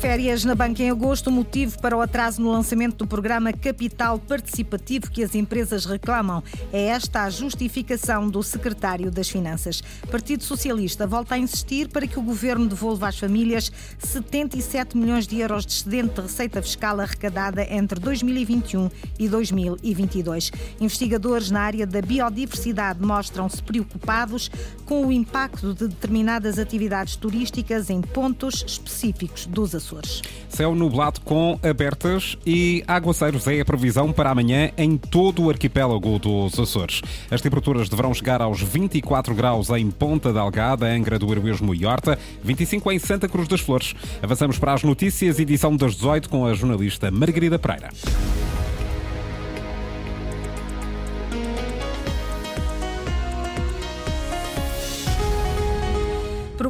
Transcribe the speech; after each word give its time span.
Férias 0.00 0.46
na 0.46 0.54
banca 0.54 0.82
em 0.82 0.88
agosto, 0.88 1.30
motivo 1.30 1.78
para 1.78 1.94
o 1.94 2.00
atraso 2.00 2.40
no 2.40 2.50
lançamento 2.50 2.96
do 2.96 3.06
programa 3.06 3.52
Capital 3.52 4.18
Participativo 4.18 5.10
que 5.10 5.22
as 5.22 5.34
empresas 5.34 5.84
reclamam. 5.84 6.42
É 6.72 6.86
esta 6.86 7.24
a 7.24 7.30
justificação 7.30 8.30
do 8.30 8.42
secretário 8.42 9.10
das 9.10 9.28
Finanças. 9.28 9.82
Partido 10.10 10.42
Socialista 10.42 11.06
volta 11.06 11.34
a 11.34 11.38
insistir 11.38 11.86
para 11.88 12.06
que 12.06 12.18
o 12.18 12.22
governo 12.22 12.66
devolva 12.66 13.08
às 13.08 13.18
famílias 13.18 13.70
77 13.98 14.96
milhões 14.96 15.26
de 15.26 15.38
euros 15.38 15.66
de 15.66 15.74
excedente 15.74 16.14
de 16.14 16.22
receita 16.22 16.62
fiscal 16.62 16.98
arrecadada 16.98 17.62
entre 17.62 18.00
2021 18.00 18.90
e 19.18 19.28
2022. 19.28 20.50
Investigadores 20.80 21.50
na 21.50 21.60
área 21.60 21.86
da 21.86 22.00
biodiversidade 22.00 23.04
mostram-se 23.04 23.62
preocupados 23.62 24.50
com 24.86 25.06
o 25.06 25.12
impacto 25.12 25.74
de 25.74 25.88
determinadas 25.88 26.58
atividades 26.58 27.16
turísticas 27.16 27.90
em 27.90 28.00
pontos 28.00 28.64
específicos 28.66 29.44
dos 29.44 29.74
Açores. 29.74 29.89
Açores. 29.90 30.22
Céu 30.48 30.74
nublado 30.74 31.20
com 31.20 31.58
abertas 31.62 32.36
e 32.46 32.84
aguaceiros 32.86 33.46
é 33.46 33.60
a 33.60 33.64
previsão 33.64 34.12
para 34.12 34.30
amanhã 34.30 34.70
em 34.76 34.96
todo 34.96 35.44
o 35.44 35.50
arquipélago 35.50 36.18
dos 36.18 36.58
Açores. 36.58 37.02
As 37.30 37.40
temperaturas 37.40 37.88
deverão 37.88 38.14
chegar 38.14 38.40
aos 38.40 38.60
24 38.60 39.34
graus 39.34 39.70
em 39.70 39.90
Ponta 39.90 40.32
Delgada, 40.32 40.86
Angra 40.86 41.18
do 41.18 41.30
Heroísmo 41.30 41.74
e 41.74 41.84
Horta, 41.84 42.18
25 42.42 42.92
em 42.92 42.98
Santa 42.98 43.28
Cruz 43.28 43.48
das 43.48 43.60
Flores. 43.60 43.94
Avançamos 44.22 44.58
para 44.58 44.74
as 44.74 44.82
notícias, 44.82 45.38
edição 45.38 45.76
das 45.76 45.94
18 45.94 46.28
com 46.28 46.46
a 46.46 46.54
jornalista 46.54 47.10
Margarida 47.10 47.58
Pereira. 47.58 47.90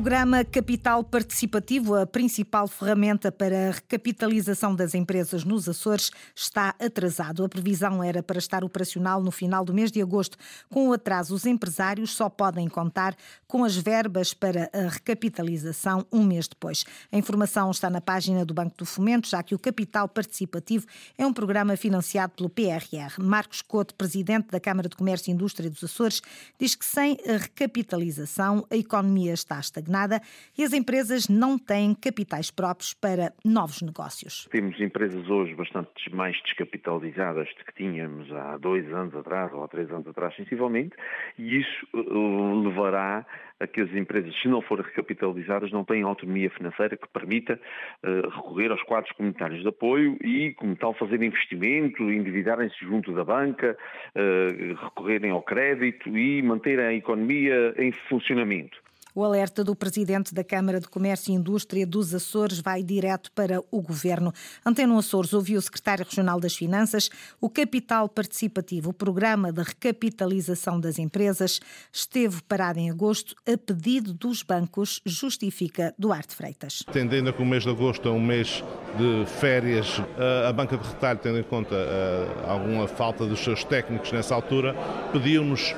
Programa 0.00 0.42
Capital 0.46 1.04
Participativo, 1.04 1.94
a 1.94 2.06
principal 2.06 2.66
ferramenta 2.66 3.30
para 3.30 3.68
a 3.68 3.70
recapitalização 3.72 4.74
das 4.74 4.94
empresas 4.94 5.44
nos 5.44 5.68
Açores, 5.68 6.10
está 6.34 6.74
atrasado. 6.80 7.44
A 7.44 7.48
previsão 7.50 8.02
era 8.02 8.22
para 8.22 8.38
estar 8.38 8.64
operacional 8.64 9.22
no 9.22 9.30
final 9.30 9.62
do 9.62 9.74
mês 9.74 9.92
de 9.92 10.00
agosto. 10.00 10.38
Com 10.70 10.88
o 10.88 10.94
atraso, 10.94 11.34
os 11.34 11.44
empresários 11.44 12.14
só 12.14 12.30
podem 12.30 12.66
contar 12.66 13.14
com 13.46 13.62
as 13.62 13.76
verbas 13.76 14.32
para 14.32 14.70
a 14.72 14.88
recapitalização 14.88 16.06
um 16.10 16.24
mês 16.24 16.48
depois. 16.48 16.82
A 17.12 17.18
informação 17.18 17.70
está 17.70 17.90
na 17.90 18.00
página 18.00 18.42
do 18.42 18.54
Banco 18.54 18.78
do 18.78 18.86
Fomento, 18.86 19.28
já 19.28 19.42
que 19.42 19.54
o 19.54 19.58
Capital 19.58 20.08
Participativo 20.08 20.86
é 21.18 21.26
um 21.26 21.32
programa 21.32 21.76
financiado 21.76 22.32
pelo 22.36 22.48
PRR. 22.48 23.22
Marcos 23.22 23.60
Couto, 23.60 23.94
presidente 23.94 24.48
da 24.50 24.58
Câmara 24.58 24.88
de 24.88 24.96
Comércio 24.96 25.30
e 25.30 25.34
Indústria 25.34 25.68
dos 25.68 25.84
Açores, 25.84 26.22
diz 26.58 26.74
que 26.74 26.86
sem 26.86 27.18
a 27.28 27.36
recapitalização 27.36 28.66
a 28.70 28.76
economia 28.76 29.34
está 29.34 29.60
estagnada 29.60 29.89
estagnada 29.90 30.20
e 30.56 30.62
as 30.62 30.72
empresas 30.72 31.28
não 31.28 31.58
têm 31.58 31.94
capitais 31.94 32.50
próprios 32.50 32.94
para 32.94 33.32
novos 33.44 33.82
negócios. 33.82 34.48
Temos 34.50 34.80
empresas 34.80 35.28
hoje 35.28 35.54
bastante 35.54 35.90
mais 36.14 36.40
descapitalizadas 36.42 37.48
do 37.58 37.64
que 37.64 37.74
tínhamos 37.74 38.32
há 38.32 38.56
dois 38.56 38.86
anos 38.92 39.14
atrás 39.14 39.52
ou 39.52 39.64
há 39.64 39.68
três 39.68 39.90
anos 39.90 40.06
atrás, 40.06 40.34
sensivelmente, 40.36 40.94
e 41.38 41.58
isso 41.58 41.86
uh, 41.92 42.62
levará 42.62 43.26
a 43.58 43.66
que 43.66 43.82
as 43.82 43.92
empresas, 43.94 44.34
se 44.40 44.48
não 44.48 44.62
forem 44.62 44.84
recapitalizadas, 44.86 45.70
não 45.70 45.84
tenham 45.84 46.08
autonomia 46.08 46.48
financeira 46.48 46.96
que 46.96 47.06
permita 47.08 47.60
uh, 48.02 48.28
recorrer 48.30 48.70
aos 48.70 48.82
quadros 48.84 49.12
comunitários 49.12 49.60
de 49.60 49.68
apoio 49.68 50.16
e, 50.24 50.54
como 50.54 50.74
tal, 50.76 50.94
fazer 50.94 51.22
investimento, 51.22 52.10
endividarem-se 52.10 52.82
junto 52.82 53.12
da 53.12 53.22
banca, 53.22 53.76
uh, 54.16 54.74
recorrerem 54.82 55.30
ao 55.30 55.42
crédito 55.42 56.16
e 56.16 56.42
manterem 56.42 56.86
a 56.86 56.94
economia 56.94 57.74
em 57.76 57.92
funcionamento. 58.08 58.78
O 59.14 59.24
alerta 59.24 59.64
do 59.64 59.74
presidente 59.74 60.32
da 60.34 60.44
Câmara 60.44 60.80
de 60.80 60.88
Comércio 60.88 61.32
e 61.32 61.34
Indústria 61.34 61.86
dos 61.86 62.14
Açores 62.14 62.60
vai 62.60 62.82
direto 62.82 63.30
para 63.32 63.60
o 63.70 63.80
governo. 63.80 64.32
Anteno 64.64 64.96
Açores 64.98 65.32
ouviu 65.32 65.58
o 65.58 65.62
secretário 65.62 66.04
regional 66.04 66.38
das 66.38 66.54
Finanças. 66.54 67.10
O 67.40 67.48
capital 67.48 68.08
participativo, 68.08 68.90
o 68.90 68.94
programa 68.94 69.52
de 69.52 69.62
recapitalização 69.62 70.78
das 70.78 70.98
empresas, 70.98 71.60
esteve 71.92 72.42
parado 72.42 72.78
em 72.78 72.90
agosto 72.90 73.34
a 73.46 73.56
pedido 73.58 74.12
dos 74.12 74.42
bancos, 74.42 75.00
justifica 75.04 75.94
Duarte 75.98 76.34
Freitas. 76.34 76.84
Tendendo 76.92 77.30
a 77.30 77.32
que 77.32 77.42
o 77.42 77.46
mês 77.46 77.64
de 77.64 77.70
agosto 77.70 78.08
é 78.08 78.12
um 78.12 78.20
mês 78.20 78.62
de 78.96 79.26
férias, 79.26 80.00
a 80.46 80.52
banca 80.52 80.76
de 80.76 80.86
retalho, 80.86 81.18
tendo 81.18 81.38
em 81.38 81.42
conta 81.42 81.74
eh, 81.74 82.44
alguma 82.46 82.86
falta 82.86 83.26
dos 83.26 83.40
seus 83.40 83.64
técnicos 83.64 84.12
nessa 84.12 84.34
altura, 84.34 84.74
pediu-nos 85.12 85.74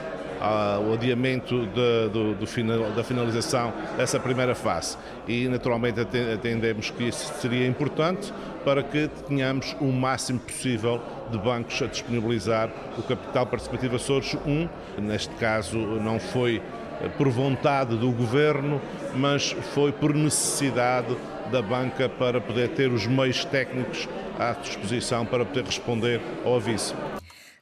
o 0.81 0.95
adiamento 0.95 1.67
de, 1.67 2.09
do, 2.13 2.35
do 2.35 2.47
final, 2.47 2.91
da 2.91 3.05
finalização 3.05 3.73
dessa 3.97 4.19
primeira 4.19 4.55
fase. 4.55 4.97
E, 5.29 5.49
naturalmente, 5.49 6.01
atendemos 6.01 6.91
que 6.91 7.05
isso 7.05 7.33
seria 7.41 7.67
importante 7.67 8.33
para 8.65 8.83
que 8.83 9.09
tenhamos 9.29 9.77
o 9.81 9.93
máximo 9.93 10.41
possível 10.41 11.01
de 11.31 11.39
bancos 11.39 11.81
a 11.83 11.87
disponibilizar 11.87 12.71
o 12.99 13.03
capital 13.03 13.47
participativo 13.47 13.97
Açores 13.97 14.37
1. 14.47 14.69
Neste 15.01 15.35
caso, 15.37 15.79
não 15.79 16.19
foi 16.19 16.61
por 17.17 17.29
vontade 17.29 17.97
do 17.97 18.11
governo, 18.11 18.81
mas 19.15 19.53
foi 19.75 19.93
por 19.93 20.15
necessidade 20.15 21.17
da 21.51 21.61
banca 21.61 22.09
para 22.09 22.41
poder 22.41 22.71
ter 22.71 22.91
os 22.91 23.07
meios 23.07 23.45
técnicos 23.45 24.09
à 24.39 24.53
disposição 24.53 25.27
para 25.27 25.45
poder 25.45 25.65
responder 25.65 26.21
ao 26.45 26.57
aviso. 26.57 26.95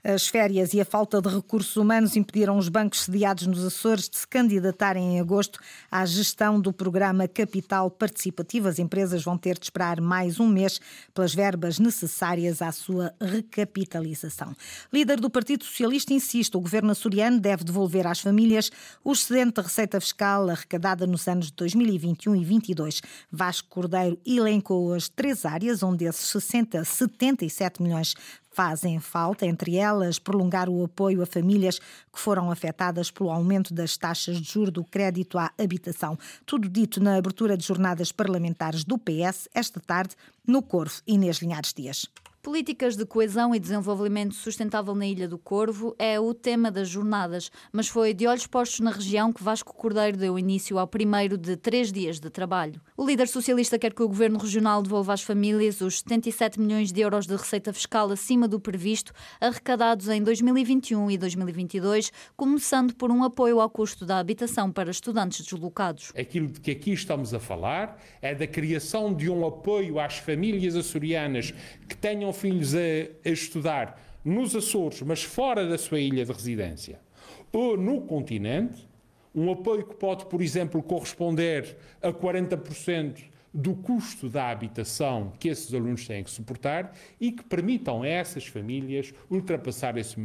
As 0.02 0.26
férias 0.26 0.72
e 0.72 0.80
a 0.80 0.84
falta 0.84 1.20
de 1.20 1.28
recursos 1.28 1.76
humanos 1.76 2.16
impediram 2.16 2.56
os 2.56 2.70
bancos 2.70 3.02
sediados 3.02 3.46
nos 3.46 3.62
Açores 3.64 4.08
de 4.08 4.16
se 4.16 4.26
candidatarem 4.26 5.16
em 5.16 5.20
agosto 5.20 5.60
à 5.90 6.06
gestão 6.06 6.58
do 6.58 6.72
programa 6.72 7.28
Capital 7.28 7.90
Participativo. 7.90 8.68
As 8.68 8.78
empresas 8.78 9.22
vão 9.22 9.36
ter 9.36 9.58
de 9.58 9.66
esperar 9.66 10.00
mais 10.00 10.40
um 10.40 10.48
mês 10.48 10.80
pelas 11.12 11.34
verbas 11.34 11.78
necessárias 11.78 12.62
à 12.62 12.72
sua 12.72 13.12
recapitalização. 13.20 14.56
Líder 14.90 15.20
do 15.20 15.28
Partido 15.28 15.64
Socialista 15.64 16.14
insiste: 16.14 16.56
o 16.56 16.60
governo 16.60 16.92
açoriano 16.92 17.38
deve 17.38 17.62
devolver 17.62 18.06
às 18.06 18.20
famílias 18.20 18.70
o 19.04 19.12
excedente 19.12 19.56
da 19.56 19.62
receita 19.62 20.00
fiscal 20.00 20.48
arrecadada 20.48 21.06
nos 21.06 21.28
anos 21.28 21.46
de 21.46 21.52
2021 21.52 22.36
e 22.36 22.38
2022. 22.38 23.02
Vasco 23.30 23.68
Cordeiro 23.68 24.18
elencou 24.24 24.94
as 24.94 25.08
três 25.08 25.44
áreas 25.44 25.82
onde 25.82 26.06
esses 26.06 26.26
60, 26.30 26.84
77 26.84 27.82
milhões 27.82 28.14
fazem 28.50 28.98
falta, 29.00 29.46
entre 29.46 29.76
elas 29.76 30.18
prolongar 30.18 30.68
o 30.68 30.84
apoio 30.84 31.22
a 31.22 31.26
famílias 31.26 31.78
que 31.78 32.18
foram 32.18 32.50
afetadas 32.50 33.10
pelo 33.10 33.30
aumento 33.30 33.72
das 33.72 33.96
taxas 33.96 34.40
de 34.40 34.50
juros 34.50 34.72
do 34.72 34.84
crédito 34.84 35.38
à 35.38 35.50
habitação. 35.58 36.18
Tudo 36.44 36.68
dito 36.68 37.02
na 37.02 37.16
abertura 37.16 37.56
de 37.56 37.66
jornadas 37.66 38.12
parlamentares 38.12 38.84
do 38.84 38.98
PS 38.98 39.48
esta 39.54 39.80
tarde 39.80 40.14
no 40.46 40.62
Corvo. 40.62 41.00
Inês 41.06 41.38
Linhares 41.38 41.72
Dias. 41.72 42.06
Políticas 42.42 42.96
de 42.96 43.04
coesão 43.04 43.54
e 43.54 43.58
desenvolvimento 43.58 44.34
sustentável 44.34 44.94
na 44.94 45.06
Ilha 45.06 45.28
do 45.28 45.36
Corvo 45.36 45.94
é 45.98 46.18
o 46.18 46.32
tema 46.32 46.70
das 46.70 46.88
jornadas, 46.88 47.50
mas 47.70 47.86
foi 47.86 48.14
de 48.14 48.26
olhos 48.26 48.46
postos 48.46 48.80
na 48.80 48.90
região 48.90 49.30
que 49.30 49.44
Vasco 49.44 49.74
Cordeiro 49.74 50.16
deu 50.16 50.38
início 50.38 50.78
ao 50.78 50.86
primeiro 50.86 51.36
de 51.36 51.54
três 51.54 51.92
dias 51.92 52.18
de 52.18 52.30
trabalho. 52.30 52.80
O 52.96 53.04
líder 53.04 53.28
socialista 53.28 53.78
quer 53.78 53.92
que 53.92 54.02
o 54.02 54.08
governo 54.08 54.38
regional 54.38 54.82
devolva 54.82 55.12
às 55.12 55.20
famílias 55.20 55.82
os 55.82 55.98
77 55.98 56.58
milhões 56.58 56.90
de 56.90 57.02
euros 57.02 57.26
de 57.26 57.36
receita 57.36 57.74
fiscal 57.74 58.10
acima 58.10 58.48
do 58.48 58.58
previsto, 58.58 59.12
arrecadados 59.38 60.08
em 60.08 60.22
2021 60.22 61.10
e 61.10 61.18
2022, 61.18 62.10
começando 62.38 62.94
por 62.94 63.10
um 63.10 63.22
apoio 63.22 63.60
ao 63.60 63.68
custo 63.68 64.06
da 64.06 64.18
habitação 64.18 64.72
para 64.72 64.90
estudantes 64.90 65.44
deslocados. 65.44 66.10
Aquilo 66.18 66.46
de 66.46 66.58
que 66.58 66.70
aqui 66.70 66.92
estamos 66.94 67.34
a 67.34 67.38
falar 67.38 68.02
é 68.22 68.34
da 68.34 68.46
criação 68.46 69.12
de 69.12 69.28
um 69.28 69.46
apoio 69.46 70.00
às 70.00 70.16
famílias 70.16 70.74
açorianas 70.74 71.52
que 71.86 71.94
tenham 71.94 72.29
filhos 72.32 72.74
a, 72.74 72.78
a 73.24 73.30
estudar 73.30 74.00
nos 74.24 74.54
Açores, 74.54 75.02
mas 75.02 75.22
fora 75.22 75.66
da 75.66 75.78
sua 75.78 76.00
ilha 76.00 76.24
de 76.24 76.32
residência, 76.32 77.00
ou 77.52 77.76
no 77.76 78.02
continente, 78.02 78.88
um 79.34 79.50
apoio 79.50 79.86
que 79.86 79.94
pode, 79.94 80.26
por 80.26 80.42
exemplo, 80.42 80.82
corresponder 80.82 81.76
a 82.02 82.12
40% 82.12 83.24
do 83.52 83.74
custo 83.74 84.28
da 84.28 84.50
habitação 84.50 85.32
que 85.38 85.48
esses 85.48 85.72
alunos 85.74 86.06
têm 86.06 86.22
que 86.22 86.30
suportar 86.30 86.94
e 87.20 87.32
que 87.32 87.42
permitam 87.42 88.02
a 88.02 88.08
essas 88.08 88.46
famílias 88.46 89.12
ultrapassar 89.28 89.96
esse 89.96 90.16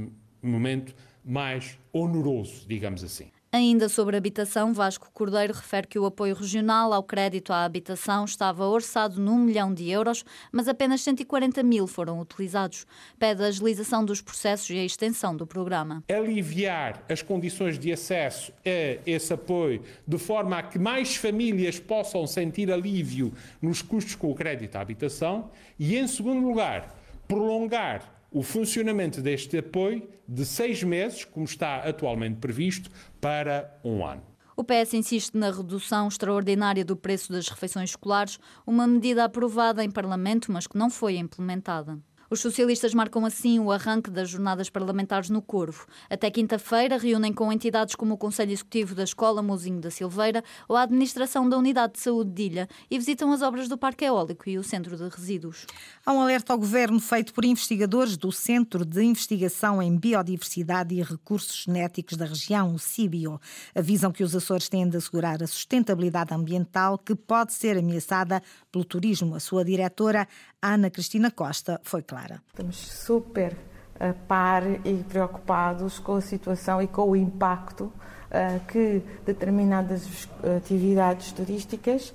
momento 0.41 0.95
mais 1.23 1.77
oneroso, 1.91 2.67
digamos 2.67 3.03
assim. 3.03 3.34
Ainda 3.55 3.87
sobre 3.87 4.17
habitação, 4.17 4.73
Vasco 4.73 5.09
Cordeiro 5.13 5.53
refere 5.53 5.87
que 5.87 5.97
o 5.97 6.05
apoio 6.05 6.35
regional 6.35 6.91
ao 6.91 7.01
crédito 7.01 7.53
à 7.53 7.63
habitação 7.63 8.25
estava 8.25 8.67
orçado 8.67 9.17
num 9.21 9.37
milhão 9.37 9.73
de 9.73 9.89
euros, 9.89 10.25
mas 10.51 10.67
apenas 10.67 10.99
140 10.99 11.63
mil 11.63 11.87
foram 11.87 12.19
utilizados. 12.19 12.85
Pede 13.17 13.41
a 13.41 13.45
agilização 13.45 14.03
dos 14.03 14.19
processos 14.19 14.69
e 14.71 14.77
a 14.77 14.83
extensão 14.83 15.33
do 15.33 15.47
programa. 15.47 16.03
Aliviar 16.13 17.01
as 17.07 17.21
condições 17.21 17.79
de 17.79 17.93
acesso 17.93 18.51
a 18.65 18.99
esse 19.05 19.31
apoio, 19.31 19.81
de 20.05 20.17
forma 20.17 20.57
a 20.57 20.63
que 20.63 20.77
mais 20.77 21.15
famílias 21.15 21.79
possam 21.79 22.27
sentir 22.27 22.69
alívio 22.69 23.31
nos 23.61 23.81
custos 23.81 24.15
com 24.15 24.31
o 24.31 24.35
crédito 24.35 24.75
à 24.75 24.81
habitação. 24.81 25.49
E, 25.79 25.95
em 25.95 26.05
segundo 26.09 26.45
lugar, 26.45 26.93
prolongar 27.25 28.14
o 28.35 28.43
funcionamento 28.43 29.21
deste 29.21 29.57
apoio 29.57 30.05
de 30.27 30.45
seis 30.45 30.83
meses, 30.83 31.23
como 31.23 31.45
está 31.45 31.77
atualmente 31.77 32.35
previsto, 32.35 32.91
para 33.21 33.79
um 33.81 34.05
ano. 34.05 34.21
O 34.57 34.63
PS 34.63 34.93
insiste 34.93 35.37
na 35.37 35.49
redução 35.49 36.09
extraordinária 36.09 36.83
do 36.83 36.97
preço 36.97 37.31
das 37.31 37.47
refeições 37.47 37.91
escolares, 37.91 38.37
uma 38.67 38.85
medida 38.85 39.23
aprovada 39.23 39.85
em 39.85 39.89
Parlamento, 39.89 40.51
mas 40.51 40.67
que 40.67 40.77
não 40.77 40.89
foi 40.89 41.15
implementada. 41.15 41.97
Os 42.27 42.39
socialistas 42.39 42.91
marcam 42.95 43.23
assim 43.23 43.59
o 43.59 43.71
arranque 43.71 44.09
das 44.09 44.29
jornadas 44.29 44.67
parlamentares 44.67 45.29
no 45.29 45.43
Corvo. 45.43 45.85
Até 46.09 46.31
quinta-feira 46.31 46.97
reúnem 46.97 47.31
com 47.31 47.53
entidades 47.53 47.93
como 47.93 48.15
o 48.15 48.17
Conselho 48.17 48.51
Executivo 48.51 48.95
da 48.95 49.03
Escola 49.03 49.43
Mozinho 49.43 49.79
da 49.79 49.91
Silveira 49.91 50.43
ou 50.67 50.75
a 50.75 50.81
Administração 50.81 51.47
da 51.47 51.55
Unidade 51.55 51.93
de 51.93 51.99
Saúde 51.99 52.31
de 52.31 52.43
Ilha 52.43 52.69
e 52.89 52.97
visitam 52.97 53.31
as 53.31 53.43
obras 53.43 53.67
do 53.67 53.77
Parque 53.77 54.05
Eólico 54.05 54.49
e 54.49 54.57
o 54.57 54.63
Centro 54.63 54.97
de 54.97 55.07
Resíduos. 55.07 55.67
Há 56.03 56.13
um 56.13 56.19
alerta 56.19 56.51
ao 56.51 56.57
Governo 56.57 56.99
feito 56.99 57.31
por 57.31 57.45
investigadores 57.45 58.17
do 58.17 58.31
Centro 58.31 58.83
de 58.83 59.03
Investigação 59.03 59.79
em 59.79 59.95
Biodiversidade 59.95 60.95
e 60.95 61.03
Recursos 61.03 61.63
Genéticos 61.65 62.17
da 62.17 62.25
região, 62.25 62.73
o 62.73 62.79
CIBIO. 62.79 63.39
Avisam 63.75 64.11
que 64.11 64.23
os 64.23 64.35
Açores 64.35 64.67
têm 64.67 64.89
de 64.89 64.97
assegurar 64.97 65.43
a 65.43 65.47
sustentabilidade 65.47 66.33
ambiental 66.33 66.97
que 66.97 67.13
pode 67.13 67.53
ser 67.53 67.77
ameaçada 67.77 68.41
pelo 68.71 68.83
turismo. 68.83 69.35
A 69.35 69.39
sua 69.39 69.63
diretora, 69.63 70.27
Ana 70.59 70.89
Cristina 70.89 71.29
Costa, 71.29 71.79
foi 71.83 72.01
clara 72.01 72.14
clara. 72.15 72.41
Estamos 72.47 72.77
super 72.77 73.57
a 73.99 74.13
par 74.13 74.63
e 74.85 75.03
preocupados 75.09 75.99
com 75.99 76.15
a 76.15 76.21
situação 76.21 76.81
e 76.81 76.87
com 76.87 77.09
o 77.09 77.15
impacto 77.15 77.83
uh, 77.83 78.65
que 78.67 79.03
determinadas 79.25 80.27
atividades 80.57 81.33
turísticas 81.33 82.13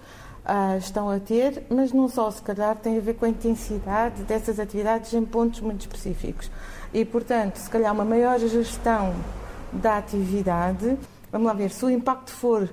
estão 0.78 1.08
a 1.08 1.20
ter, 1.20 1.64
mas 1.68 1.92
não 1.92 2.08
só, 2.08 2.28
se 2.30 2.42
calhar 2.42 2.74
tem 2.74 2.96
a 2.96 3.00
ver 3.00 3.14
com 3.14 3.24
a 3.24 3.28
intensidade 3.28 4.22
dessas 4.24 4.58
atividades 4.58 5.12
em 5.12 5.24
pontos 5.24 5.60
muito 5.60 5.82
específicos. 5.82 6.50
E, 6.92 7.04
portanto, 7.04 7.56
se 7.56 7.70
calhar 7.70 7.92
uma 7.92 8.06
maior 8.06 8.38
gestão 8.40 9.14
da 9.70 9.98
atividade, 9.98 10.98
vamos 11.30 11.46
lá 11.46 11.52
ver, 11.52 11.70
se 11.70 11.84
o 11.84 11.90
impacto 11.90 12.32
for 12.32 12.68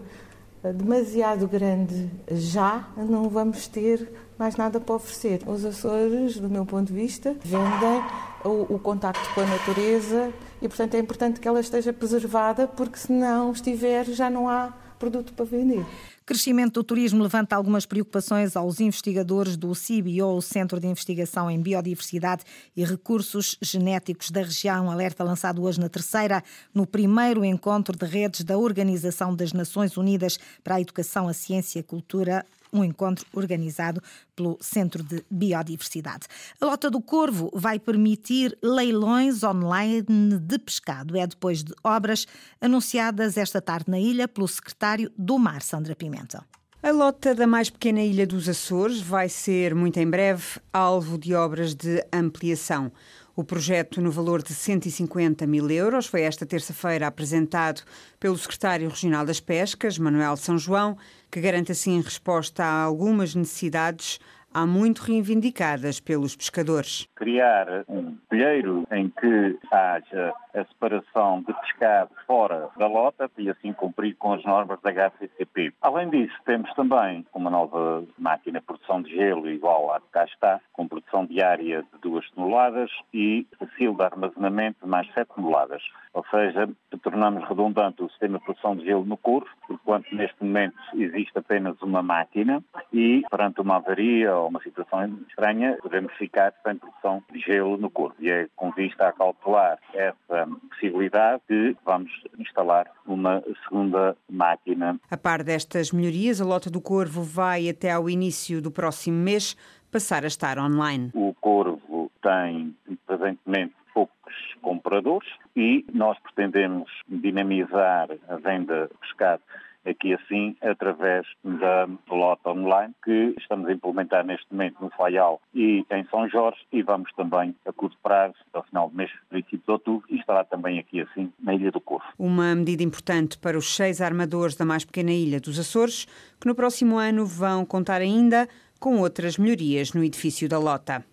eh, 0.64 0.74
demasiado 0.74 1.48
grande 1.48 2.10
já, 2.32 2.88
não 2.98 3.30
vamos 3.30 3.68
ter 3.68 4.12
mais 4.38 4.56
nada 4.56 4.80
para 4.80 4.96
oferecer. 4.96 5.42
Os 5.48 5.66
Açores, 5.66 6.40
do 6.40 6.50
meu 6.50 6.66
ponto 6.66 6.88
de 6.88 6.94
vista, 6.94 7.36
vendem 7.44 8.04
o, 8.44 8.76
o 8.76 8.80
contacto 8.80 9.28
com 9.34 9.42
a 9.42 9.46
natureza 9.46 10.32
e, 10.62 10.68
portanto, 10.68 10.96
é 10.96 11.00
importante 11.00 11.40
que 11.40 11.48
ela 11.48 11.60
esteja 11.60 11.92
preservada, 11.92 12.68
porque 12.68 12.98
se 12.98 13.12
não 13.12 13.52
estiver, 13.52 14.06
já 14.06 14.30
não 14.30 14.48
há 14.48 14.74
produto 14.98 15.34
para 15.34 15.46
vender. 15.46 15.86
Crescimento 16.26 16.74
do 16.74 16.84
turismo 16.84 17.24
levanta 17.24 17.56
algumas 17.56 17.86
preocupações 17.86 18.58
aos 18.58 18.82
investigadores 18.82 19.56
do 19.56 19.74
CIBIO, 19.74 20.28
o 20.28 20.42
Centro 20.42 20.78
de 20.78 20.86
Investigação 20.86 21.50
em 21.50 21.62
Biodiversidade 21.62 22.44
e 22.76 22.84
Recursos 22.84 23.58
Genéticos 23.62 24.30
da 24.30 24.42
região. 24.42 24.92
Alerta 24.92 25.24
lançado 25.24 25.64
hoje 25.64 25.80
na 25.80 25.88
terceira, 25.88 26.44
no 26.74 26.86
primeiro 26.86 27.46
encontro 27.46 27.96
de 27.96 28.06
redes 28.06 28.44
da 28.44 28.58
Organização 28.58 29.34
das 29.34 29.54
Nações 29.54 29.96
Unidas 29.96 30.38
para 30.66 30.76
a 30.76 30.82
Educação, 30.82 31.30
a 31.30 31.34
Ciência 31.34 31.80
a 31.80 31.84
Cultura 31.84 32.46
um 32.72 32.84
encontro 32.84 33.26
organizado 33.34 34.02
pelo 34.36 34.58
Centro 34.62 35.04
de 35.04 35.24
Biodiversidade. 35.30 36.28
A 36.60 36.66
Lota 36.66 36.90
do 36.90 37.02
Corvo 37.02 37.50
vai 37.54 37.80
permitir 37.80 38.58
leilões 38.62 39.44
online 39.44 40.02
de 40.02 40.60
pescado. 40.60 41.18
É 41.18 41.26
depois 41.26 41.64
de 41.64 41.74
obras 41.84 42.26
anunciadas 42.60 43.38
esta 43.38 43.62
tarde 43.62 43.90
na 43.90 44.00
ilha 44.00 44.28
pelo 44.28 44.48
secretário 44.48 45.12
do 45.18 45.38
Mar, 45.38 45.62
Sandra 45.62 45.96
Pimenta. 45.96 46.44
A 46.82 46.92
lota 46.92 47.34
da 47.34 47.48
mais 47.48 47.72
pequena 47.72 48.02
ilha 48.02 48.26
dos 48.26 48.48
Açores 48.48 49.02
vai 49.02 49.28
ser, 49.28 49.74
muito 49.74 49.98
em 49.98 50.08
breve, 50.08 50.44
alvo 50.72 51.18
de 51.18 51.34
obras 51.34 51.74
de 51.74 52.06
ampliação. 52.14 52.92
O 53.40 53.44
projeto, 53.44 54.02
no 54.02 54.10
valor 54.10 54.42
de 54.42 54.52
150 54.52 55.46
mil 55.46 55.70
euros, 55.70 56.08
foi 56.08 56.24
esta 56.24 56.44
terça-feira 56.44 57.06
apresentado 57.06 57.84
pelo 58.20 58.36
secretário 58.36 58.90
regional 58.90 59.24
das 59.28 59.40
Pescas, 59.40 60.00
Manuel 60.00 60.36
São 60.36 60.58
João, 60.58 60.98
que 61.30 61.40
garante 61.40 61.72
assim 61.72 62.02
resposta 62.02 62.64
a 62.64 62.82
algumas 62.82 63.36
necessidades 63.36 64.20
há 64.54 64.66
muito 64.66 65.00
reivindicadas 65.00 66.00
pelos 66.00 66.36
pescadores. 66.36 67.08
Criar 67.16 67.68
um 67.88 68.16
pilheiro 68.30 68.88
em 68.92 69.10
que 69.10 69.58
haja 69.72 70.34
a 70.54 70.66
separação 70.66 71.42
de 71.42 71.54
pescado 71.54 72.12
fora 72.26 72.70
da 72.78 72.88
lota 72.88 73.30
e 73.38 73.50
assim 73.50 73.72
cumprir 73.74 74.16
com 74.16 74.34
as 74.34 74.44
normas 74.44 74.80
da 74.82 74.92
HCCP. 74.92 75.74
Além 75.82 76.10
disso, 76.10 76.36
temos 76.46 76.74
também 76.74 77.26
uma 77.34 77.50
nova 77.50 78.04
máquina 78.18 78.60
de 78.60 78.66
produção 78.66 79.02
de 79.02 79.16
gelo 79.16 79.50
igual 79.50 79.94
à 79.94 80.00
que 80.00 80.08
cá 80.12 80.26
está, 80.26 80.60
com 80.74 80.88
produção 80.88 81.26
diária 81.26 81.84
de 81.94 82.00
2 82.02 82.30
toneladas 82.32 82.90
e 83.14 83.46
facil 83.60 83.94
de 83.94 84.04
armazenamento 84.04 84.80
de 84.84 84.90
mais 84.90 85.08
7 85.14 85.28
toneladas. 85.36 85.84
Ou 86.14 86.26
seja, 86.32 86.68
tornamos 87.04 87.48
redundante 87.48 88.02
o 88.02 88.10
sistema 88.10 88.40
de 88.40 88.46
produção 88.46 88.76
de 88.76 88.86
gelo 88.86 89.06
no 89.06 89.18
curso, 89.18 89.50
enquanto 89.70 90.14
neste 90.16 90.44
momento 90.44 90.76
existe 90.96 91.38
apenas 91.38 91.80
uma 91.82 92.02
máquina 92.02 92.64
e, 92.92 93.24
perante 93.30 93.62
uma 93.62 93.76
avaria 93.76 94.36
uma 94.48 94.62
situação 94.62 95.06
estranha, 95.30 95.78
podemos 95.82 96.14
ficar 96.14 96.54
sem 96.66 96.76
produção 96.76 97.24
de 97.32 97.40
gelo 97.40 97.78
no 97.78 97.90
curso. 97.90 98.16
E 98.20 98.30
é 98.30 98.48
com 98.56 98.72
vista 98.72 99.08
a 99.08 99.12
calcular 99.12 99.80
essa 99.94 100.48
possibilidade 100.70 101.42
que 101.48 101.76
vamos 101.86 102.12
instalar 102.40 102.88
uma 103.06 103.44
segunda 103.64 104.16
máquina. 104.30 105.00
A 105.10 105.18
par 105.18 105.44
destas 105.44 105.92
melhorias, 105.92 106.42
a 106.42 106.46
Lota 106.46 106.70
do 106.70 106.82
Corvo 106.82 107.24
vai 107.24 107.70
até 107.70 107.92
ao 107.92 108.10
início 108.10 108.62
do 108.62 108.72
próximo 108.72 109.18
mês 109.18 109.56
passar 109.92 110.24
a 110.24 110.28
estar 110.28 110.58
online. 110.58 111.12
O 111.14 111.34
Corvo 111.40 112.12
tem 112.22 112.76
presentemente 113.06 113.74
poucos 113.94 114.34
compradores 114.62 115.30
e 115.56 115.86
nós 115.94 116.18
pretendemos 116.20 116.92
dinamizar 117.08 118.10
a 118.28 118.36
venda 118.36 118.88
de 118.88 118.98
pescado 119.00 119.42
aqui 119.90 120.14
assim 120.14 120.56
através 120.62 121.26
da 121.44 121.88
lota 122.10 122.50
online 122.50 122.94
que 123.04 123.34
estamos 123.40 123.68
a 123.68 123.74
implementar 123.74 124.26
neste 124.26 124.46
momento 124.52 124.78
no 124.82 124.90
Faial 124.92 125.42
e 125.54 125.86
em 125.90 126.06
São 126.10 126.28
Jorge 126.30 126.60
e 126.72 126.82
vamos 126.82 127.12
também 127.14 127.56
a 127.66 127.72
curto 127.72 127.98
prazo, 128.02 128.36
ao 128.54 128.64
final 128.64 128.90
do 128.90 128.96
mês, 128.96 129.12
princípio 129.30 129.62
de 129.66 129.72
outubro, 129.72 130.08
e 130.10 130.18
estará 130.18 130.44
também 130.44 130.80
aqui 130.80 131.02
assim 131.02 131.32
na 131.40 131.54
Ilha 131.54 131.72
do 131.72 131.82
Corvo. 131.82 132.06
Uma 132.18 132.54
medida 132.56 132.84
importante 132.84 133.38
para 133.38 133.58
os 133.58 133.76
seis 133.76 134.02
armadores 134.02 134.56
da 134.56 134.66
mais 134.66 134.86
pequena 134.86 135.12
ilha 135.12 135.40
dos 135.40 135.60
Açores, 135.60 136.06
que 136.40 136.48
no 136.48 136.56
próximo 136.56 136.98
ano 136.98 137.26
vão 137.26 137.66
contar 137.66 138.02
ainda 138.02 138.48
com 138.80 139.00
outras 139.00 139.38
melhorias 139.38 139.94
no 139.94 140.04
edifício 140.04 140.48
da 140.48 140.60
Lota. 140.60 141.04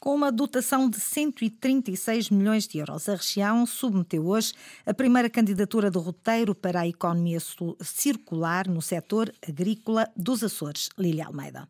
Com 0.00 0.14
uma 0.14 0.32
dotação 0.32 0.88
de 0.88 0.98
136 0.98 2.30
milhões 2.30 2.66
de 2.66 2.78
euros, 2.78 3.06
a 3.06 3.16
região 3.16 3.66
submeteu 3.66 4.26
hoje 4.26 4.54
a 4.86 4.94
primeira 4.94 5.28
candidatura 5.28 5.90
do 5.90 6.00
roteiro 6.00 6.54
para 6.54 6.80
a 6.80 6.88
economia 6.88 7.38
circular 7.82 8.66
no 8.66 8.80
setor 8.80 9.30
agrícola 9.46 10.08
dos 10.16 10.42
Açores. 10.42 10.88
Lília 10.96 11.26
Almeida. 11.26 11.68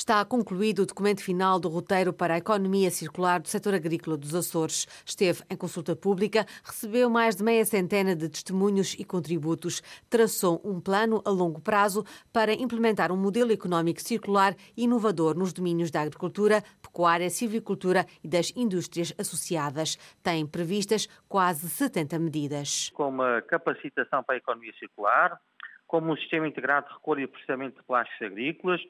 Está 0.00 0.24
concluído 0.24 0.78
o 0.78 0.86
documento 0.86 1.22
final 1.22 1.60
do 1.60 1.68
roteiro 1.68 2.10
para 2.10 2.32
a 2.32 2.38
economia 2.38 2.90
circular 2.90 3.38
do 3.38 3.48
setor 3.48 3.74
agrícola 3.74 4.16
dos 4.16 4.34
Açores. 4.34 4.86
Esteve 5.04 5.42
em 5.50 5.54
consulta 5.54 5.94
pública, 5.94 6.46
recebeu 6.64 7.10
mais 7.10 7.36
de 7.36 7.44
meia 7.44 7.62
centena 7.66 8.16
de 8.16 8.26
testemunhos 8.30 8.94
e 8.98 9.04
contributos. 9.04 9.82
Traçou 10.08 10.58
um 10.64 10.80
plano 10.80 11.20
a 11.22 11.28
longo 11.28 11.60
prazo 11.60 12.02
para 12.32 12.54
implementar 12.54 13.12
um 13.12 13.16
modelo 13.16 13.52
económico 13.52 14.00
circular 14.00 14.56
inovador 14.74 15.36
nos 15.36 15.52
domínios 15.52 15.90
da 15.90 16.00
agricultura, 16.00 16.62
pecuária, 16.80 17.28
silvicultura 17.28 18.06
e 18.24 18.28
das 18.28 18.56
indústrias 18.56 19.12
associadas. 19.18 19.98
Tem 20.22 20.46
previstas 20.46 21.08
quase 21.28 21.68
70 21.68 22.18
medidas. 22.18 22.88
Com 22.94 23.10
uma 23.10 23.42
capacitação 23.42 24.24
para 24.24 24.36
a 24.36 24.38
economia 24.38 24.72
circular, 24.78 25.38
como 25.86 26.10
um 26.10 26.16
sistema 26.16 26.48
integrado 26.48 26.86
de 26.86 26.94
recolha 26.94 27.22
e 27.22 27.26
processamento 27.26 27.80
de 27.80 27.82
plásticos 27.82 28.26
agrícolas, 28.26 28.80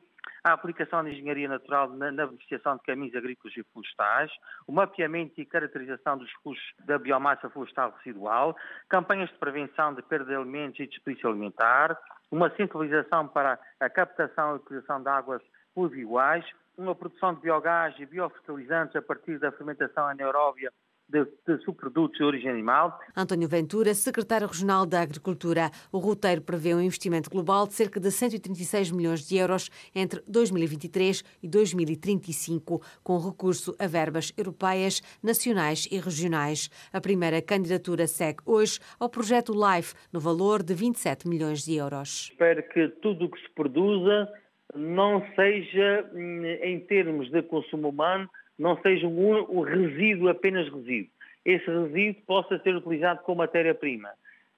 a 0.45 0.53
aplicação 0.53 1.05
de 1.05 1.11
engenharia 1.11 1.49
natural 1.49 1.89
na, 1.91 2.11
na 2.11 2.27
beneficiação 2.27 2.77
de 2.77 2.83
caminhos 2.83 3.15
agrícolas 3.15 3.57
e 3.57 3.65
florestais, 3.73 4.31
o 4.67 4.73
mapeamento 4.73 5.41
e 5.41 5.47
caracterização 5.47 6.19
dos 6.19 6.31
recursos 6.33 6.65
da 6.85 6.99
biomassa 6.99 7.51
florestal 7.51 7.95
residual, 7.99 8.57
campanhas 8.89 9.31
de 9.31 9.39
prevenção 9.39 9.95
de 9.95 10.03
perda 10.03 10.27
de 10.27 10.35
alimentos 10.35 10.81
e 10.81 10.87
desperdício 10.87 11.29
alimentar, 11.29 11.99
uma 12.31 12.51
sensibilização 12.57 13.29
para 13.29 13.59
a 13.81 13.91
captação 13.91 14.53
e 14.53 14.57
utilização 14.57 15.03
de 15.03 15.09
águas 15.09 15.43
pluvioais, 15.75 16.45
uma 16.77 16.95
produção 16.95 17.35
de 17.35 17.41
biogás 17.41 17.95
e 17.99 18.07
biofertilizantes 18.07 18.97
a 18.97 19.03
partir 19.03 19.39
da 19.39 19.53
fermentação 19.53 20.07
anaeróbia 20.07 20.73
de, 21.11 21.25
de 21.47 21.63
subprodutos 21.65 22.19
de 22.19 22.25
origem 22.25 22.51
animal. 22.51 22.99
António 23.17 23.49
Ventura, 23.49 23.93
secretário 23.95 24.47
regional 24.47 24.87
da 24.87 25.01
Agricultura. 25.01 25.71
O 25.93 25.99
roteiro 25.99 26.41
prevê 26.41 26.75
um 26.75 26.81
investimento 26.81 27.29
global 27.29 27.67
de 27.67 27.75
cerca 27.75 27.99
de 27.99 28.11
136 28.11 28.91
milhões 28.91 29.27
de 29.27 29.37
euros 29.37 29.71
entre 29.95 30.23
2023 30.27 31.23
e 31.43 31.49
2035, 31.49 32.81
com 33.03 33.19
recurso 33.19 33.75
a 33.79 33.87
verbas 33.87 34.33
europeias, 34.37 35.03
nacionais 35.23 35.89
e 35.91 35.99
regionais. 35.99 36.71
A 36.93 37.01
primeira 37.01 37.43
candidatura 37.43 38.07
segue 38.07 38.41
hoje 38.47 38.79
ao 38.99 39.09
projeto 39.09 39.53
LIFE, 39.53 39.95
no 40.13 40.21
valor 40.21 40.63
de 40.63 40.75
27 40.75 41.29
milhões 41.29 41.65
de 41.65 41.75
euros. 41.75 42.29
Espero 42.31 42.63
que 42.69 42.89
tudo 43.03 43.25
o 43.25 43.31
que 43.31 43.41
se 43.41 43.51
produza 43.55 44.29
não 44.75 45.25
seja, 45.35 46.09
hum, 46.15 46.45
em 46.45 46.79
termos 46.81 47.31
de 47.31 47.43
consumo 47.43 47.89
humano, 47.89 48.29
não 48.61 48.79
seja 48.83 49.09
um, 49.09 49.59
um 49.59 49.63
resíduo 49.63 50.29
apenas 50.29 50.69
resíduo. 50.69 51.11
Esse 51.45 51.67
resíduo 51.67 52.23
possa 52.27 52.59
ser 52.59 52.77
utilizado 52.77 53.23
como 53.23 53.39
matéria-prima. 53.39 54.11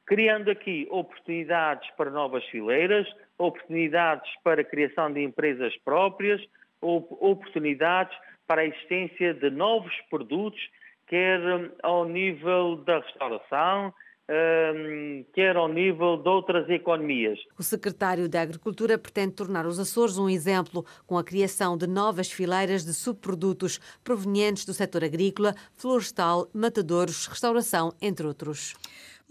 criando 0.05 0.51
aqui 0.51 0.89
oportunidades 0.91 1.89
para 1.97 2.11
novas 2.11 2.45
fileiras, 2.47 3.07
oportunidades 3.39 4.29
para 4.43 4.61
a 4.61 4.65
criação 4.65 5.13
de 5.13 5.23
empresas 5.23 5.75
próprias, 5.85 6.43
oportunidades 6.81 8.15
para 8.47 8.63
a 8.63 8.67
existência 8.67 9.33
de 9.33 9.49
novos 9.51 9.95
produtos, 10.11 10.61
quer 11.07 11.41
ao 11.83 12.05
nível 12.05 12.77
da 12.85 12.99
restauração, 12.99 13.95
quer 15.35 15.57
ao 15.57 15.69
nível 15.69 16.17
de 16.17 16.29
outras 16.29 16.69
economias. 16.71 17.39
O 17.59 17.63
secretário 17.63 18.29
da 18.29 18.41
Agricultura 18.41 18.97
pretende 18.97 19.33
tornar 19.35 19.67
os 19.67 19.79
Açores 19.79 20.17
um 20.17 20.29
exemplo 20.29 20.85
com 21.07 21.19
a 21.19 21.25
criação 21.25 21.77
de 21.77 21.87
novas 21.87 22.31
fileiras 22.31 22.85
de 22.85 22.95
subprodutos 22.95 23.81
provenientes 24.03 24.65
do 24.65 24.73
setor 24.73 25.05
agrícola, 25.05 25.55
florestal, 25.75 26.49
matadouros, 26.55 27.27
restauração, 27.27 27.93
entre 28.01 28.27
outros. 28.27 28.75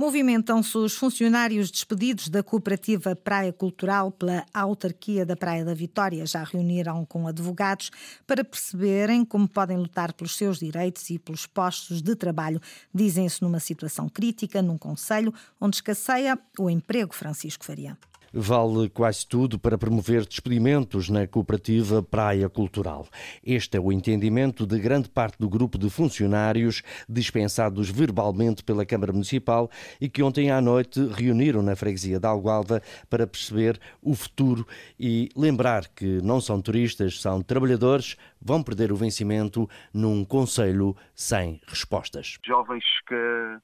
Movimentam-se 0.02 0.76
os 0.80 0.96
funcionários 0.96 1.70
despedidos 1.70 2.28
da 2.28 2.42
cooperativa 2.42 3.16
Praia 3.16 3.54
Cultural 3.54 4.12
pela 4.12 4.44
autarquia 4.52 5.24
da 5.24 5.36
Praia 5.36 5.64
da 5.64 5.76
Vitória. 5.76 6.26
Já 6.26 6.44
reuniram 6.44 7.06
com 7.06 7.28
advogados 7.28 7.92
para 8.26 8.44
perceberem 8.44 9.24
como 9.24 9.48
podem 9.48 9.78
lutar 9.78 10.12
pelos 10.14 10.36
seus 10.36 10.58
direitos 10.58 11.08
e 11.12 11.20
pelos 11.20 11.46
postos 11.46 12.02
de 12.02 12.16
trabalho. 12.16 12.60
Dizem-se 12.92 13.44
numa 13.44 13.60
situação 13.60 14.10
crítica, 14.10 14.60
num 14.60 14.76
conselho 14.76 15.32
onde 15.60 15.76
escasseia 15.76 16.36
o 16.58 16.68
emprego, 16.68 17.14
Francisco 17.14 17.64
Faria 17.64 17.96
vale 18.34 18.90
quase 18.90 19.28
tudo 19.28 19.60
para 19.60 19.78
promover 19.78 20.26
despedimentos 20.26 21.10
na 21.10 21.28
cooperativa 21.28 22.02
Praia 22.02 22.50
Cultural. 22.50 23.08
Este 23.44 23.78
é 23.78 23.80
o 23.80 23.92
entendimento 23.92 24.66
de 24.66 24.80
grande 24.80 25.10
parte 25.10 25.38
do 25.38 25.50
grupo 25.50 25.78
de 25.78 25.90
funcionários 25.90 26.82
dispensados 27.08 27.90
verbalmente 27.90 28.64
pela 28.64 28.86
Câmara 28.86 29.12
Municipal 29.12 29.70
e 30.00 30.08
que 30.08 30.24
ontem 30.24 30.52
à 30.52 30.62
noite 30.62 31.06
reuniram 31.08 31.62
na 31.62 31.76
freguesia 31.76 32.20
de 32.20 32.28
Algualva 32.28 32.82
para 33.10 33.28
perceber 33.28 33.80
o 34.02 34.16
futuro 34.16 34.66
e 35.00 35.30
lembrar 35.36 35.88
que 35.90 36.22
não 36.22 36.40
são 36.40 36.62
turistas, 36.62 37.20
são 37.20 37.42
trabalhadores, 37.42 38.16
vão 38.42 38.64
perder 38.64 38.92
o 38.92 38.96
vencimento 38.96 39.70
num 39.94 40.24
conselho 40.24 40.96
sem 41.14 41.60
respostas. 41.68 42.38
Jovens 42.46 42.86
que 43.08 43.58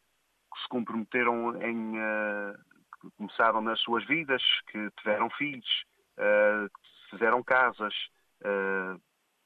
se 0.62 0.70
comprometeram 0.70 1.56
em 1.62 1.98
uh 1.98 2.77
que 3.02 3.10
começaram 3.18 3.62
nas 3.62 3.80
suas 3.82 4.06
vidas, 4.06 4.42
que 4.72 4.90
tiveram 4.98 5.30
filhos, 5.32 5.84
uh, 6.18 6.70
fizeram 7.10 7.44
casas, 7.44 7.94
uh, 8.42 9.00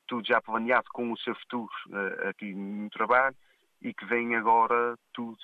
tudo 0.08 0.28
já 0.28 0.42
planeado 0.42 0.88
com 0.94 1.12
o 1.12 1.18
seu 1.18 1.36
futuro 1.36 1.72
uh, 1.90 2.30
aqui 2.30 2.54
no 2.54 2.90
trabalho 2.90 3.36
e 3.82 3.94
que 3.94 4.06
vem 4.06 4.36
agora 4.36 4.96
tudo, 5.12 5.38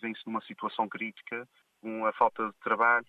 vem-se 0.00 0.24
numa 0.24 0.40
situação 0.42 0.88
crítica, 0.88 1.48
com 1.80 2.06
a 2.06 2.12
falta 2.12 2.46
de 2.46 2.58
trabalho 2.60 3.06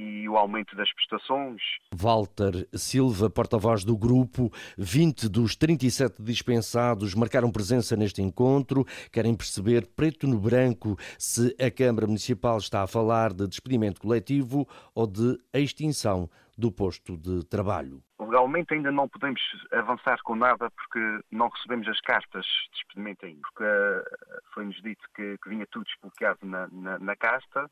e 0.00 0.28
o 0.28 0.36
aumento 0.36 0.74
das 0.74 0.90
prestações. 0.94 1.60
Walter 1.94 2.66
Silva, 2.74 3.28
porta-voz 3.28 3.84
do 3.84 3.96
grupo, 3.96 4.50
20 4.78 5.28
dos 5.28 5.54
37 5.54 6.22
dispensados 6.22 7.14
marcaram 7.14 7.52
presença 7.52 7.96
neste 7.96 8.22
encontro. 8.22 8.84
Querem 9.12 9.36
perceber, 9.36 9.86
preto 9.94 10.26
no 10.26 10.40
branco, 10.40 10.96
se 11.18 11.54
a 11.60 11.70
Câmara 11.70 12.06
Municipal 12.06 12.56
está 12.58 12.82
a 12.82 12.86
falar 12.86 13.32
de 13.32 13.46
despedimento 13.46 14.00
coletivo 14.00 14.66
ou 14.94 15.06
de 15.06 15.38
extinção 15.52 16.30
do 16.56 16.70
posto 16.72 17.16
de 17.16 17.44
trabalho. 17.46 18.02
Legalmente 18.18 18.74
ainda 18.74 18.92
não 18.92 19.08
podemos 19.08 19.40
avançar 19.72 20.18
com 20.22 20.34
nada 20.34 20.70
porque 20.70 21.20
não 21.30 21.48
recebemos 21.48 21.88
as 21.88 22.00
cartas 22.00 22.44
de 22.44 22.70
despedimento 22.72 23.24
ainda. 23.24 23.40
Porque 23.40 23.64
eh, 23.64 24.40
foi-nos 24.54 24.76
dito 24.82 25.02
que, 25.14 25.38
que, 25.38 25.48
vinha 25.48 25.66
tudo 25.70 25.86
desbloqueado 25.86 26.46
na, 26.46 26.68
na, 26.70 26.98
na 26.98 27.16
casta 27.16 27.70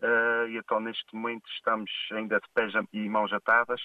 uh, 0.00 0.48
e 0.48 0.56
então 0.56 0.80
neste 0.80 1.14
momento 1.14 1.44
estamos 1.56 1.90
ainda 2.12 2.40
de 2.40 2.46
pés 2.54 2.72
e 2.92 3.08
mãos 3.08 3.32
atadas 3.32 3.80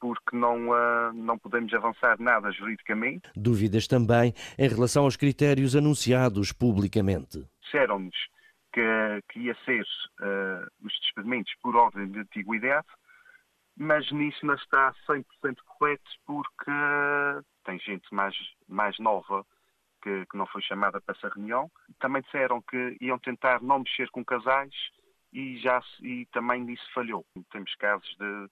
porque 0.00 0.36
não, 0.36 0.68
uh, 0.68 1.12
não 1.12 1.38
podemos 1.38 1.72
avançar 1.74 2.20
nada 2.20 2.50
juridicamente. 2.52 3.28
Dúvidas 3.34 3.86
também 3.86 4.32
em 4.58 4.68
relação 4.68 5.04
aos 5.04 5.16
critérios 5.16 5.74
anunciados 5.74 6.52
publicamente. 6.52 7.44
Disseram-nos 7.62 8.16
que, 8.72 9.22
que 9.28 9.40
ia 9.40 9.56
ser 9.64 9.82
uh, 9.82 10.86
os 10.86 10.92
despedimentos 11.00 11.52
por 11.62 11.76
ordem 11.76 12.06
de 12.10 12.20
antiguidade, 12.20 12.86
mas 13.76 14.10
nisso 14.12 14.44
não 14.44 14.54
está 14.54 14.94
100% 15.08 15.24
correto 15.64 16.10
porque 16.26 16.70
tem 17.64 17.78
gente 17.80 18.12
mais, 18.12 18.34
mais 18.68 18.98
nova 18.98 19.44
que, 20.02 20.26
que 20.26 20.36
não 20.36 20.46
foi 20.46 20.62
chamada 20.62 21.00
para 21.00 21.14
essa 21.16 21.28
reunião. 21.28 21.70
Também 21.98 22.22
disseram 22.22 22.62
que 22.62 22.96
iam 23.00 23.18
tentar 23.18 23.60
não 23.62 23.80
mexer 23.80 24.08
com 24.10 24.24
casais 24.24 24.72
e, 25.32 25.58
já, 25.58 25.80
e 26.02 26.26
também 26.32 26.64
nisso 26.64 26.84
falhou. 26.94 27.24
Temos 27.52 27.74
casos 27.76 28.08
de, 28.18 28.48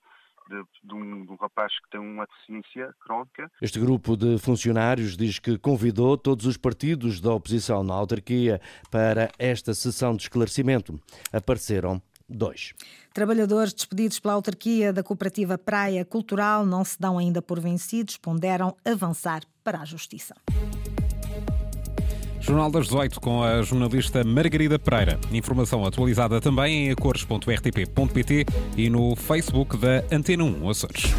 de, 0.48 0.64
de, 0.84 0.94
um, 0.94 1.24
de, 1.24 1.32
um, 1.32 1.36
rapaz 1.36 1.72
que 1.80 1.90
tem 1.90 2.00
uma 2.00 2.26
deficiência 2.26 2.94
crónica. 3.00 3.50
Este 3.60 3.78
grupo 3.78 4.16
de 4.16 4.38
funcionários 4.38 5.16
diz 5.16 5.38
que 5.38 5.58
convidou 5.58 6.16
todos 6.16 6.46
os 6.46 6.56
partidos 6.56 7.20
da 7.20 7.32
oposição 7.32 7.82
na 7.82 7.94
autarquia 7.94 8.60
para 8.90 9.30
esta 9.38 9.74
sessão 9.74 10.14
de 10.14 10.22
esclarecimento. 10.22 11.00
Apareceram 11.32 12.00
dois. 12.28 12.74
Trabalhadores 13.12 13.72
despedidos 13.72 14.18
pela 14.18 14.34
autarquia 14.34 14.92
da 14.92 15.02
cooperativa 15.02 15.56
Praia 15.56 16.04
Cultural 16.04 16.66
não 16.66 16.84
se 16.84 17.00
dão 17.00 17.18
ainda 17.18 17.40
por 17.40 17.60
vencidos, 17.60 18.16
ponderam 18.16 18.76
avançar 18.84 19.42
para 19.64 19.80
a 19.80 19.84
justiça. 19.84 20.34
Jornal 22.46 22.70
das 22.70 22.86
18 22.86 23.20
com 23.20 23.42
a 23.42 23.60
jornalista 23.62 24.22
Margarida 24.22 24.78
Pereira. 24.78 25.18
Informação 25.32 25.84
atualizada 25.84 26.40
também 26.40 26.86
em 26.86 26.90
acores.rtp.pt 26.92 28.46
e 28.76 28.88
no 28.88 29.16
Facebook 29.16 29.76
da 29.76 30.04
Antena 30.12 30.44
1 30.44 30.70
Açores. 30.70 31.12